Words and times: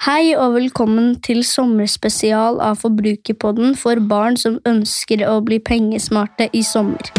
Hei 0.00 0.30
og 0.32 0.54
velkommen 0.54 1.10
til 1.20 1.42
sommerspesial 1.44 2.56
av 2.64 2.78
Forbrukerpodden 2.80 3.74
for 3.76 4.00
barn 4.08 4.38
som 4.40 4.54
ønsker 4.64 5.20
å 5.28 5.34
bli 5.44 5.58
pengesmarte 5.60 6.46
i 6.56 6.62
sommer. 6.64 7.10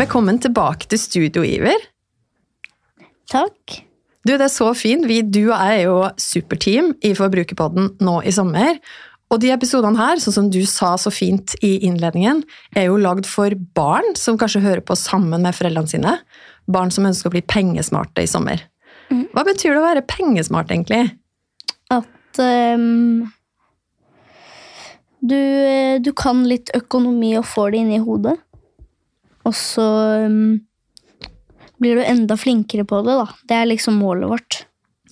Velkommen 0.00 0.42
tilbake 0.42 0.90
til 0.90 0.98
studio, 1.04 1.46
Iver. 1.46 1.86
Takk. 3.30 3.89
Du, 4.26 4.34
Det 4.34 4.44
er 4.44 4.52
så 4.52 4.72
fint. 4.76 5.06
Vi, 5.08 5.22
du 5.22 5.46
og 5.48 5.54
jeg 5.56 5.78
er 5.78 5.86
jo 5.86 6.00
superteam 6.20 6.92
i 7.06 7.14
Forbrukerpodden 7.16 7.94
nå 8.04 8.18
i 8.28 8.34
sommer. 8.34 8.76
Og 9.30 9.38
de 9.40 9.52
episodene 9.54 9.96
her, 9.96 10.18
sånn 10.20 10.34
som 10.34 10.50
du 10.50 10.60
sa 10.66 10.96
så 10.98 11.12
fint 11.14 11.54
i 11.64 11.76
innledningen, 11.86 12.42
er 12.76 12.88
jo 12.88 12.98
lagd 13.00 13.28
for 13.30 13.54
barn 13.78 14.16
som 14.18 14.38
kanskje 14.40 14.64
hører 14.64 14.82
på 14.84 14.96
sammen 14.98 15.46
med 15.46 15.54
foreldrene 15.56 15.92
sine. 15.92 16.16
Barn 16.70 16.90
som 16.92 17.06
ønsker 17.06 17.30
å 17.30 17.36
bli 17.36 17.44
pengesmarte 17.46 18.26
i 18.26 18.30
sommer. 18.30 18.64
Mm. 19.10 19.28
Hva 19.32 19.46
betyr 19.46 19.72
det 19.72 19.80
å 19.80 19.86
være 19.86 20.06
pengesmart, 20.10 20.74
egentlig? 20.74 21.14
At 21.94 22.42
um, 22.42 23.30
du, 25.20 25.36
eh, 25.36 25.96
du 26.02 26.12
kan 26.16 26.42
litt 26.48 26.74
økonomi 26.76 27.36
og 27.38 27.46
får 27.48 27.72
det 27.72 27.84
inni 27.84 28.02
hodet. 28.02 28.36
Og 29.46 29.56
så 29.56 29.86
ehm, 30.26 30.60
blir 31.80 31.98
du 31.98 32.04
enda 32.04 32.36
flinkere 32.38 32.84
på 32.88 33.00
det, 33.06 33.16
da. 33.18 33.28
Det 33.48 33.56
er 33.56 33.70
liksom 33.70 34.00
målet 34.00 34.30
vårt. 34.30 34.58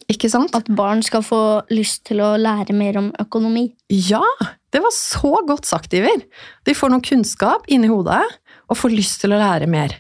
Ikke 0.09 0.31
sant? 0.33 0.55
At 0.57 0.69
barn 0.73 1.03
skal 1.05 1.25
få 1.25 1.41
lyst 1.73 2.07
til 2.09 2.23
å 2.25 2.35
lære 2.41 2.77
mer 2.77 2.97
om 3.01 3.11
økonomi. 3.21 3.67
Ja, 3.93 4.25
det 4.73 4.81
var 4.85 4.93
så 4.95 5.35
godt 5.49 5.69
sagt, 5.69 5.97
Iver. 5.97 6.23
De 6.65 6.77
får 6.77 6.93
noe 6.93 7.05
kunnskap 7.05 7.69
inni 7.69 7.91
hodet 7.91 8.23
og 8.69 8.79
får 8.79 8.95
lyst 8.95 9.21
til 9.25 9.35
å 9.37 9.41
lære 9.41 9.69
mer. 9.71 9.97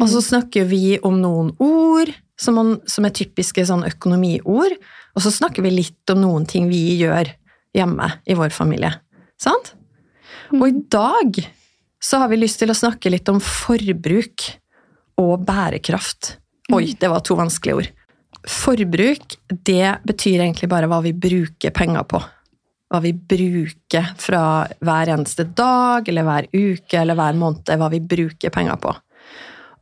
Og 0.00 0.08
så 0.12 0.22
snakker 0.24 0.68
vi 0.68 0.96
om 1.04 1.18
noen 1.20 1.52
ord 1.60 2.12
som, 2.40 2.56
man, 2.56 2.74
som 2.88 3.04
er 3.04 3.16
typiske 3.16 3.64
sånn 3.68 3.84
økonomiord, 3.88 4.76
og 5.12 5.24
så 5.24 5.32
snakker 5.34 5.64
vi 5.64 5.74
litt 5.74 6.12
om 6.12 6.22
noen 6.22 6.46
ting 6.48 6.70
vi 6.70 6.96
gjør 7.00 7.28
hjemme 7.76 8.08
i 8.24 8.36
vår 8.38 8.54
familie. 8.54 8.94
Sant? 9.40 9.74
Og 10.56 10.64
i 10.68 10.80
dag 10.92 11.42
så 12.00 12.22
har 12.22 12.30
vi 12.32 12.40
lyst 12.40 12.60
til 12.62 12.72
å 12.72 12.76
snakke 12.76 13.12
litt 13.12 13.28
om 13.28 13.40
forbruk 13.44 14.48
og 15.20 15.44
bærekraft. 15.46 16.36
Oi, 16.74 16.94
det 16.98 17.10
var 17.10 17.22
to 17.26 17.36
vanskelige 17.38 17.80
ord. 17.80 17.88
Forbruk, 18.48 19.36
det 19.68 20.00
betyr 20.08 20.40
egentlig 20.40 20.70
bare 20.70 20.88
hva 20.88 21.00
vi 21.04 21.12
bruker 21.12 21.74
penger 21.76 22.06
på. 22.08 22.20
Hva 22.90 23.00
vi 23.04 23.12
bruker 23.12 24.14
fra 24.18 24.42
hver 24.82 25.12
eneste 25.14 25.44
dag, 25.44 26.08
eller 26.08 26.26
hver 26.26 26.48
uke, 26.50 26.96
eller 26.98 27.18
hver 27.18 27.38
måned. 27.38 27.68
Hva 27.68 27.90
vi 27.92 28.00
bruker 28.02 28.54
penger 28.54 28.80
på. 28.82 28.94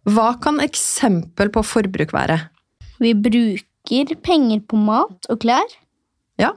Hva 0.08 0.32
kan 0.42 0.60
eksempel 0.64 1.52
på 1.52 1.62
forbruk 1.64 2.12
være? 2.16 2.40
Vi 2.98 3.14
bruker 3.14 4.16
penger 4.24 4.64
på 4.68 4.80
mat 4.80 5.28
og 5.30 5.40
klær. 5.44 5.76
Ja. 6.40 6.54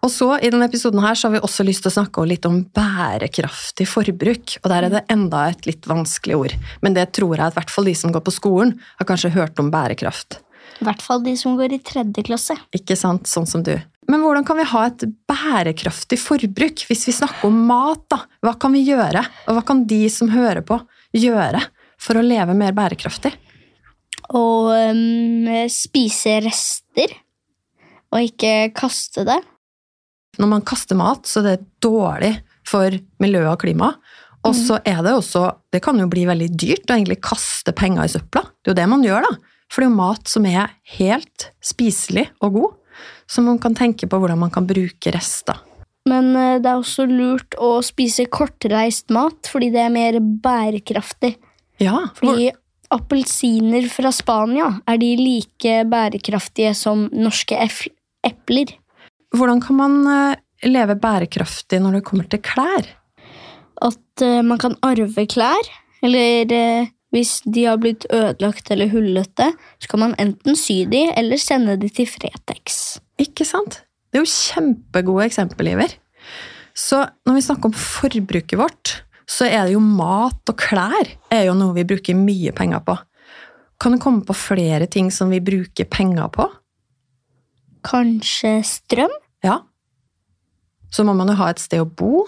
Og 0.00 0.08
så 0.08 0.30
I 0.40 0.48
denne 0.48 0.64
episoden 0.70 1.02
her 1.04 1.16
så 1.18 1.28
har 1.28 1.36
vi 1.36 1.42
også 1.44 1.64
lyst 1.66 1.84
til 1.84 1.90
å 1.90 1.96
snakke 1.98 2.22
litt 2.28 2.46
om 2.48 2.62
bærekraftig 2.76 3.84
forbruk. 3.88 4.56
og 4.62 4.68
Der 4.72 4.86
er 4.86 4.94
det 4.94 5.02
enda 5.12 5.48
et 5.50 5.66
litt 5.68 5.88
vanskelig 5.88 6.38
ord. 6.38 6.54
Men 6.80 6.96
det 6.96 7.10
tror 7.18 7.34
jeg 7.36 7.50
at 7.50 7.58
hvert 7.58 7.72
fall 7.72 7.90
de 7.90 7.96
som 7.98 8.14
går 8.14 8.24
på 8.24 8.32
skolen, 8.32 8.78
har 8.96 9.08
kanskje 9.08 9.34
hørt 9.34 9.60
om 9.60 9.68
bærekraft. 9.72 10.40
I 10.80 10.86
hvert 10.88 11.04
fall 11.04 11.20
de 11.24 11.34
som 11.36 11.58
går 11.58 11.76
i 11.76 11.80
tredje 11.84 12.24
klasse. 12.24 12.56
Ikke 12.76 12.96
sant? 12.96 13.28
Sånn 13.28 13.48
som 13.48 13.64
du. 13.66 13.74
Men 14.10 14.24
hvordan 14.24 14.46
kan 14.48 14.56
vi 14.58 14.66
ha 14.72 14.86
et 14.88 15.04
bærekraftig 15.28 16.18
forbruk 16.18 16.86
hvis 16.88 17.04
vi 17.10 17.14
snakker 17.14 17.50
om 17.50 17.60
mat? 17.68 18.06
da? 18.10 18.22
Hva 18.40 18.56
kan 18.58 18.72
vi 18.74 18.86
gjøre? 18.88 19.22
Og 19.46 19.58
hva 19.58 19.66
kan 19.68 19.84
de 19.90 20.00
som 20.10 20.32
hører 20.32 20.64
på, 20.66 20.80
gjøre 21.12 21.60
for 22.00 22.16
å 22.16 22.24
leve 22.24 22.56
mer 22.56 22.72
bærekraftig? 22.74 23.34
Og 24.32 24.72
um, 24.72 25.46
spise 25.70 26.40
rester. 26.46 27.12
Og 28.10 28.32
ikke 28.32 28.72
kaste 28.74 29.28
det. 29.28 29.38
Når 30.38 30.50
man 30.52 30.64
kaster 30.66 30.98
mat, 30.98 31.26
så 31.26 31.42
er 31.42 31.48
det 31.48 31.68
dårlig 31.82 32.36
for 32.68 32.94
miljøet 33.22 33.50
og 33.50 33.62
klimaet. 33.64 33.98
Og 34.46 34.54
så 34.56 34.78
er 34.88 35.02
det 35.04 35.12
også 35.12 35.42
Det 35.68 35.82
kan 35.84 35.98
jo 36.00 36.06
bli 36.08 36.22
veldig 36.24 36.46
dyrt 36.56 36.88
å 36.88 36.96
egentlig 36.96 37.18
kaste 37.20 37.74
penger 37.76 38.06
i 38.06 38.12
søpla. 38.12 38.46
Det 38.64 38.70
er 38.70 38.72
jo 38.72 38.78
det 38.78 38.86
man 38.88 39.04
gjør, 39.04 39.26
da. 39.26 39.56
For 39.70 39.82
det 39.82 39.86
er 39.86 39.90
jo 39.90 39.98
mat 39.98 40.30
som 40.30 40.46
er 40.48 40.72
helt 40.96 41.50
spiselig 41.62 42.30
og 42.40 42.56
god. 42.56 43.02
Så 43.30 43.44
man 43.44 43.60
kan 43.62 43.76
tenke 43.76 44.08
på 44.10 44.18
hvordan 44.18 44.40
man 44.40 44.52
kan 44.54 44.66
bruke 44.66 45.12
rester. 45.14 45.60
Men 46.08 46.32
eh, 46.34 46.56
det 46.62 46.70
er 46.70 46.80
også 46.80 47.06
lurt 47.06 47.54
å 47.60 47.76
spise 47.84 48.26
kortreist 48.32 49.12
mat, 49.14 49.46
fordi 49.50 49.70
det 49.74 49.84
er 49.84 49.94
mer 49.94 50.18
bærekraftig. 50.18 51.36
Ja, 51.80 52.08
for... 52.16 52.32
Fordi 52.32 52.50
appelsiner 52.90 53.86
fra 53.92 54.10
Spania, 54.10 54.72
er 54.90 54.98
de 54.98 55.12
like 55.20 55.74
bærekraftige 55.86 56.72
som 56.74 57.06
norske 57.14 57.54
epler? 58.26 58.72
Hvordan 59.36 59.60
kan 59.62 59.78
man 59.78 59.98
eh, 60.10 60.40
leve 60.68 60.96
bærekraftig 61.00 61.80
når 61.82 61.98
det 61.98 62.06
kommer 62.08 62.30
til 62.30 62.42
klær? 62.44 62.88
At 63.80 64.24
eh, 64.24 64.40
man 64.46 64.60
kan 64.60 64.76
arve 64.86 65.26
klær, 65.30 65.70
eller 66.04 66.54
eh, 66.56 66.90
hvis 67.14 67.40
de 67.46 67.66
har 67.66 67.80
blitt 67.82 68.06
ødelagt 68.14 68.70
eller 68.70 68.90
hullete, 68.92 69.50
så 69.82 69.90
kan 69.90 70.04
man 70.04 70.16
enten 70.22 70.58
sy 70.58 70.84
de 70.90 71.08
eller 71.16 71.40
sende 71.42 71.76
de 71.80 71.90
til 71.92 72.08
Fretex. 72.10 73.00
Ikke 73.20 73.46
sant? 73.46 73.82
Det 74.10 74.20
er 74.20 74.24
jo 74.24 74.30
kjempegode 74.30 75.26
eksempel, 75.26 75.72
Iver. 75.72 75.94
Så 76.74 77.02
når 77.26 77.36
vi 77.36 77.44
snakker 77.44 77.70
om 77.70 77.76
forbruket 77.76 78.58
vårt, 78.58 78.94
så 79.30 79.46
er 79.46 79.66
det 79.66 79.76
jo 79.76 79.82
mat 79.82 80.50
og 80.50 80.58
klær 80.58 81.10
er 81.30 81.44
jo 81.46 81.54
noe 81.58 81.74
vi 81.76 81.86
bruker 81.86 82.18
mye 82.18 82.54
penger 82.56 82.82
på. 82.86 82.96
Kan 83.80 83.94
du 83.94 84.02
komme 84.02 84.24
på 84.26 84.36
flere 84.36 84.86
ting 84.90 85.10
som 85.14 85.30
vi 85.32 85.40
bruker 85.42 85.86
penger 85.90 86.30
på? 86.34 86.46
Kanskje 87.86 88.58
strøm? 88.66 89.12
Ja. 89.42 89.58
Så 90.90 91.04
må 91.06 91.14
man 91.16 91.28
jo 91.30 91.34
ha 91.38 91.50
et 91.52 91.58
sted 91.62 91.80
å 91.80 91.86
bo. 91.86 92.24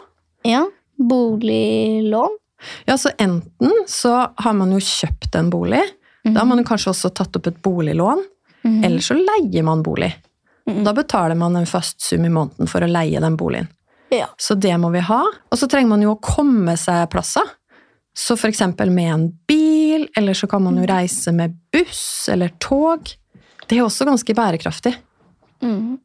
Ja. 0.46 0.64
Boliglån? 0.98 2.38
Ja, 2.86 2.98
så 2.98 3.10
enten 3.18 3.72
så 3.90 4.12
har 4.36 4.52
man 4.54 4.70
jo 4.72 4.78
kjøpt 4.78 5.34
en 5.34 5.48
bolig, 5.50 5.82
da 6.22 6.36
har 6.38 6.46
man 6.46 6.60
jo 6.62 6.64
kanskje 6.68 6.92
også 6.92 7.10
tatt 7.18 7.34
opp 7.36 7.48
et 7.50 7.62
boliglån, 7.62 8.22
Mm. 8.62 8.84
eller 8.84 8.98
så 9.02 9.16
leier 9.18 9.64
man 9.66 9.80
bolig. 9.82 10.12
Mm. 10.70 10.84
Da 10.84 10.92
betaler 10.94 11.34
man 11.34 11.56
en 11.58 11.66
fast 11.66 12.00
sum 12.00 12.24
i 12.24 12.28
måneden 12.30 12.68
for 12.70 12.80
å 12.80 12.86
leie 12.86 13.18
den 13.20 13.34
boligen. 13.36 13.66
Ja. 14.14 14.28
Så 14.38 14.54
det 14.54 14.76
må 14.78 14.92
vi 14.92 15.00
ha. 15.00 15.24
Og 15.50 15.58
så 15.58 15.66
trenger 15.66 15.88
man 15.88 16.02
jo 16.04 16.12
å 16.14 16.20
komme 16.22 16.76
seg 16.78 17.10
plasser. 17.10 17.42
Så 18.14 18.36
for 18.38 18.46
eksempel 18.52 18.92
med 18.94 19.10
en 19.10 19.24
bil, 19.48 20.06
eller 20.16 20.32
så 20.38 20.46
kan 20.48 20.62
man 20.62 20.76
jo 20.78 20.86
reise 20.86 21.32
med 21.34 21.56
buss 21.72 22.28
eller 22.30 22.52
tog. 22.60 23.10
Det 23.66 23.78
er 23.78 23.82
også 23.82 24.06
ganske 24.06 24.32
bærekraftig. 24.38 24.94
Mhm. 25.60 25.98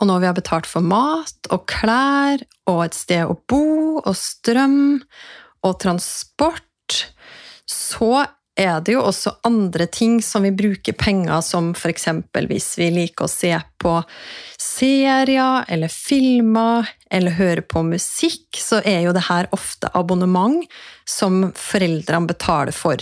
Og 0.00 0.08
når 0.08 0.22
vi 0.22 0.28
har 0.30 0.36
betalt 0.36 0.68
for 0.68 0.84
mat 0.84 1.50
og 1.52 1.66
klær 1.68 2.40
og 2.70 2.84
et 2.86 2.96
sted 2.96 3.28
å 3.28 3.36
bo 3.50 4.00
og 4.00 4.14
strøm 4.16 5.00
og 5.66 5.74
transport, 5.82 7.04
så 7.68 8.24
er 8.60 8.80
det 8.84 8.94
jo 8.96 9.04
også 9.06 9.36
andre 9.46 9.86
ting 9.92 10.18
som 10.24 10.44
vi 10.44 10.52
bruker 10.52 10.96
penger 10.98 11.40
som 11.44 11.70
eksempel 11.74 12.48
hvis 12.50 12.72
vi 12.80 12.90
liker 12.92 13.24
å 13.24 13.30
se 13.30 13.52
på 13.80 13.94
serier 14.60 15.64
eller 15.68 15.92
filmer 15.92 16.88
eller 17.10 17.38
høre 17.38 17.64
på 17.64 17.84
musikk, 17.86 18.58
så 18.58 18.82
er 18.84 19.06
jo 19.06 19.14
det 19.16 19.28
her 19.30 19.48
ofte 19.56 19.92
abonnement 19.96 20.64
som 21.08 21.50
foreldrene 21.56 22.28
betaler 22.30 22.76
for. 22.76 23.00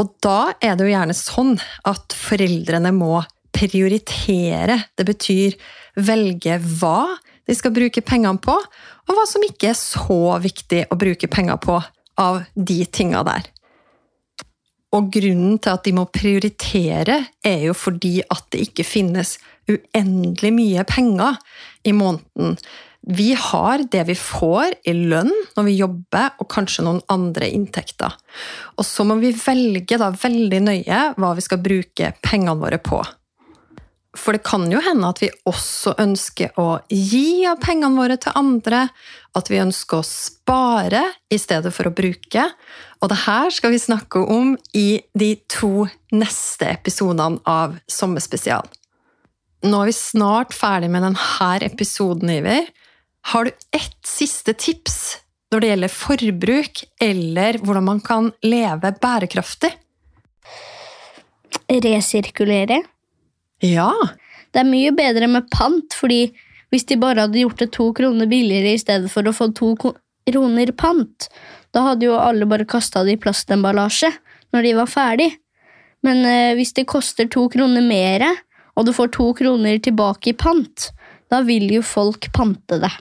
Og 0.00 0.10
da 0.24 0.54
er 0.58 0.74
det 0.74 0.88
jo 0.88 0.94
gjerne 0.94 1.14
sånn 1.14 1.54
at 1.86 2.16
foreldrene 2.18 2.90
må 2.96 3.20
prioritere. 3.54 4.80
Det 4.98 5.06
betyr 5.08 5.56
velge 6.04 6.58
hva 6.80 6.98
de 7.44 7.56
skal 7.56 7.74
bruke 7.76 8.02
pengene 8.04 8.40
på, 8.42 8.54
og 8.54 9.16
hva 9.16 9.26
som 9.28 9.44
ikke 9.44 9.70
er 9.72 9.78
så 9.78 10.38
viktig 10.42 10.86
å 10.90 10.98
bruke 11.00 11.28
penger 11.30 11.60
på 11.62 11.80
av 12.20 12.44
de 12.54 12.78
tinga 12.86 13.24
der. 13.26 13.50
Og 14.94 15.10
grunnen 15.10 15.58
til 15.58 15.74
at 15.74 15.84
de 15.86 15.92
må 15.96 16.06
prioritere, 16.14 17.18
er 17.42 17.68
jo 17.68 17.74
fordi 17.76 18.20
at 18.30 18.46
det 18.54 18.68
ikke 18.68 18.86
finnes 18.86 19.36
uendelig 19.70 20.52
mye 20.54 20.84
penger 20.86 21.40
i 21.88 21.94
måneden. 21.96 22.54
Vi 23.04 23.34
har 23.36 23.82
det 23.92 24.06
vi 24.08 24.14
får 24.16 24.78
i 24.88 24.94
lønn 24.96 25.32
når 25.56 25.66
vi 25.66 25.74
jobber, 25.76 26.30
og 26.40 26.48
kanskje 26.52 26.86
noen 26.86 27.02
andre 27.12 27.50
inntekter. 27.52 28.14
Og 28.78 28.86
så 28.88 29.04
må 29.04 29.18
vi 29.20 29.34
velge 29.36 29.98
da 30.00 30.08
veldig 30.14 30.62
nøye 30.70 31.02
hva 31.18 31.34
vi 31.36 31.44
skal 31.44 31.60
bruke 31.64 32.14
pengene 32.24 32.56
våre 32.62 32.80
på. 32.80 33.02
For 34.14 34.36
det 34.36 34.44
kan 34.46 34.68
jo 34.70 34.78
hende 34.82 35.08
at 35.10 35.20
vi 35.22 35.30
også 35.50 35.96
ønsker 35.98 36.54
å 36.60 36.78
gi 36.88 37.44
av 37.50 37.58
pengene 37.62 37.98
våre 37.98 38.16
til 38.20 38.36
andre. 38.38 38.86
At 39.34 39.50
vi 39.50 39.58
ønsker 39.58 40.00
å 40.00 40.06
spare 40.06 41.02
i 41.34 41.38
stedet 41.40 41.74
for 41.74 41.90
å 41.90 41.94
bruke. 41.94 42.46
Og 43.02 43.10
det 43.10 43.18
her 43.24 43.50
skal 43.54 43.74
vi 43.74 43.82
snakke 43.82 44.22
om 44.30 44.54
i 44.78 45.02
de 45.18 45.34
to 45.50 45.88
neste 46.14 46.70
episodene 46.70 47.42
av 47.50 47.74
Sommerspesial. 47.90 48.70
Nå 49.64 49.82
er 49.82 49.90
vi 49.90 49.96
snart 49.96 50.54
ferdig 50.54 50.92
med 50.92 51.02
denne 51.02 51.50
episoden, 51.66 52.30
Iver. 52.30 52.70
Har 53.32 53.48
du 53.48 53.52
ett 53.72 54.00
siste 54.06 54.52
tips 54.52 55.18
når 55.50 55.60
det 55.60 55.68
gjelder 55.70 55.92
forbruk, 55.92 56.82
eller 57.00 57.58
hvordan 57.62 57.86
man 57.86 58.00
kan 58.04 58.32
leve 58.44 58.94
bærekraftig? 59.00 59.72
Resirkulere. 61.70 62.82
Ja. 63.62 63.90
Det 64.54 64.62
er 64.62 64.68
mye 64.68 64.92
bedre 64.94 65.28
med 65.30 65.50
pant, 65.52 65.94
fordi 65.94 66.28
hvis 66.74 66.86
de 66.90 66.98
bare 66.98 67.26
hadde 67.26 67.42
gjort 67.42 67.60
det 67.62 67.70
to 67.76 67.90
kroner 67.94 68.26
billigere 68.30 68.74
i 68.74 68.80
stedet 68.80 69.10
for 69.12 69.26
å 69.26 69.34
få 69.34 69.50
to 69.54 69.74
kroner 69.78 70.72
pant, 70.74 71.28
da 71.74 71.88
hadde 71.90 72.08
jo 72.08 72.18
alle 72.18 72.48
bare 72.50 72.66
kasta 72.66 73.04
det 73.06 73.16
i 73.16 73.20
plastemballasje 73.20 74.10
når 74.54 74.66
de 74.66 74.72
var 74.78 74.90
ferdig. 74.90 75.30
Men 76.04 76.24
eh, 76.28 76.54
hvis 76.58 76.74
det 76.76 76.88
koster 76.90 77.28
to 77.30 77.46
kroner 77.52 77.84
mer, 77.84 78.26
og 78.74 78.86
du 78.86 78.92
får 78.94 79.12
to 79.14 79.30
kroner 79.38 79.78
tilbake 79.82 80.32
i 80.32 80.38
pant, 80.38 80.90
da 81.32 81.40
vil 81.46 81.70
jo 81.72 81.82
folk 81.86 82.28
pante 82.34 82.78
det. 82.82 82.92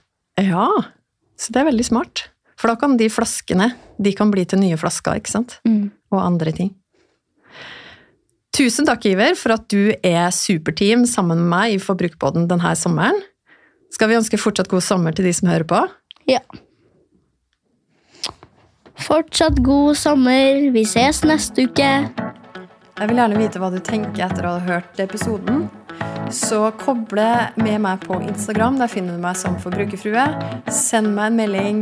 Ja, 0.42 0.70
så 1.38 1.54
det 1.54 1.62
er 1.62 1.70
veldig 1.70 1.86
smart. 1.86 2.28
For 2.58 2.72
da 2.72 2.78
kan 2.80 2.96
de 2.98 3.10
flaskene 3.12 3.74
de 4.02 4.14
kan 4.16 4.32
bli 4.34 4.46
til 4.48 4.62
nye 4.62 4.78
flasker, 4.80 5.20
ikke 5.20 5.34
sant? 5.34 5.58
Mm. 5.68 5.92
Og 6.14 6.22
andre 6.22 6.54
ting. 6.56 6.72
Tusen 8.54 8.86
takk, 8.86 9.08
Iver, 9.10 9.34
for 9.34 9.56
at 9.56 9.64
du 9.74 9.96
er 10.06 10.28
superteam 10.30 11.08
sammen 11.10 11.40
med 11.42 11.50
meg 11.50 11.74
i 11.74 11.82
Forbrukerbåten 11.82 12.46
denne 12.52 12.76
sommeren. 12.78 13.18
Skal 13.94 14.12
vi 14.12 14.18
ønske 14.20 14.38
fortsatt 14.38 14.70
god 14.70 14.86
sommer 14.86 15.16
til 15.16 15.26
de 15.26 15.34
som 15.34 15.50
hører 15.50 15.66
på? 15.70 15.80
Ja. 16.30 16.44
Fortsatt 19.02 19.58
god 19.66 19.98
sommer. 19.98 20.70
Vi 20.74 20.86
ses 20.86 21.24
neste 21.26 21.66
uke. 21.66 21.90
Jeg 22.94 23.10
vil 23.10 23.18
gjerne 23.18 23.40
vite 23.42 23.58
hva 23.62 23.72
du 23.74 23.80
tenker 23.82 24.28
etter 24.28 24.46
å 24.46 24.56
ha 24.60 24.66
hørt 24.68 25.02
episoden. 25.02 25.66
Så 26.34 26.68
koble 26.82 27.26
med 27.58 27.82
meg 27.82 28.06
på 28.06 28.22
Instagram. 28.22 28.78
Der 28.78 28.92
finner 28.92 29.18
du 29.18 29.24
meg 29.24 29.38
som 29.42 29.58
forbrukerfrue. 29.62 30.28
Send 30.70 31.16
meg 31.18 31.34
en 31.34 31.42
melding. 31.42 31.82